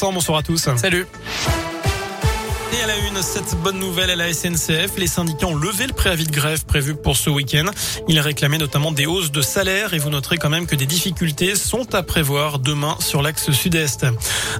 [0.00, 0.68] Bonsoir à tous.
[0.76, 1.06] Salut.
[2.70, 5.94] Et à la une, cette bonne nouvelle à la SNCF, les syndicats ont levé le
[5.94, 7.64] préavis de grève prévu pour ce week-end.
[8.08, 11.54] Ils réclamaient notamment des hausses de salaire et vous noterez quand même que des difficultés
[11.54, 14.06] sont à prévoir demain sur l'axe sud-est.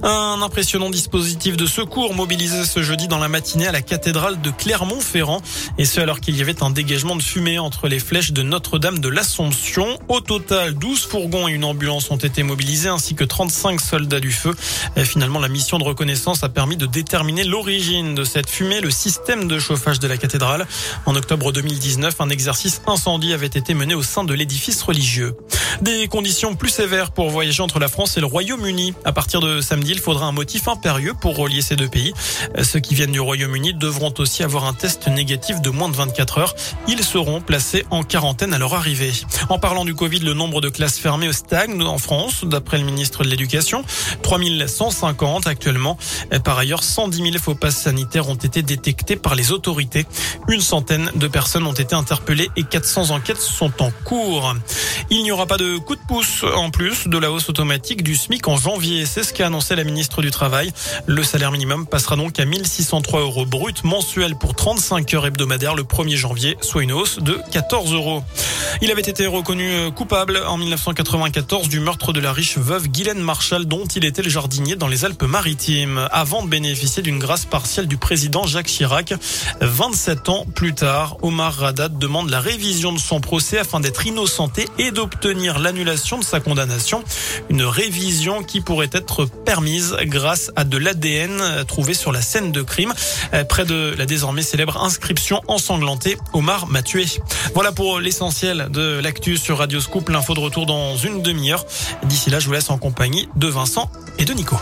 [0.01, 4.49] Un impressionnant dispositif de secours mobilisé ce jeudi dans la matinée à la cathédrale de
[4.49, 5.41] Clermont-Ferrand
[5.77, 8.97] et ce alors qu'il y avait un dégagement de fumée entre les flèches de Notre-Dame
[8.97, 9.99] de l'Assomption.
[10.07, 14.31] Au total, 12 fourgons et une ambulance ont été mobilisés ainsi que 35 soldats du
[14.31, 14.55] feu.
[14.95, 18.91] Et finalement, la mission de reconnaissance a permis de déterminer l'origine de cette fumée, le
[18.91, 20.65] système de chauffage de la cathédrale.
[21.05, 25.35] En octobre 2019, un exercice incendie avait été mené au sein de l'édifice religieux.
[25.81, 28.93] Des conditions plus sévères pour voyager entre la France et le Royaume-Uni.
[29.05, 32.13] À partir de samedi, il faudra un motif impérieux pour relier ces deux pays.
[32.61, 36.37] Ceux qui viennent du Royaume-Uni devront aussi avoir un test négatif de moins de 24
[36.39, 36.55] heures.
[36.89, 39.13] Ils seront placés en quarantaine à leur arrivée.
[39.47, 43.23] En parlant du Covid, le nombre de classes fermées stagne en France, d'après le ministre
[43.23, 43.85] de l'Éducation.
[44.21, 45.97] 3150 actuellement.
[46.43, 50.05] Par ailleurs, 110 000 faux passes sanitaires ont été détectés par les autorités.
[50.49, 54.53] Une centaine de personnes ont été interpellées et 400 enquêtes sont en cours.
[55.09, 58.15] Il n'y aura pas de coup de pouce en plus de la hausse automatique du
[58.15, 59.05] SMIC en janvier.
[59.05, 60.71] C'est ce qu'a annoncé la ministre du Travail.
[61.05, 65.83] Le salaire minimum passera donc à 1603 euros brut mensuel pour 35 heures hebdomadaires le
[65.83, 68.23] 1er janvier, soit une hausse de 14 euros.
[68.81, 73.65] Il avait été reconnu coupable en 1994 du meurtre de la riche veuve Guylaine Marshall
[73.65, 77.97] dont il était le jardinier dans les Alpes-Maritimes avant de bénéficier d'une grâce partielle du
[77.97, 79.13] président Jacques Chirac.
[79.61, 84.67] 27 ans plus tard, Omar Radat demande la révision de son procès afin d'être innocenté
[84.77, 87.03] et d'obtenir l'annulation de sa condamnation.
[87.49, 92.61] Une révision qui pourrait être permise grâce à de l'ADN trouvé sur la scène de
[92.61, 92.93] crime
[93.47, 97.05] près de la désormais célèbre inscription ensanglantée Omar m'a tué.
[97.53, 100.09] Voilà pour l'essentiel de l'actu sur Radio Scoop.
[100.09, 101.65] L'info de retour dans une demi-heure.
[102.03, 104.57] D'ici là, je vous laisse en compagnie de Vincent et de Nico.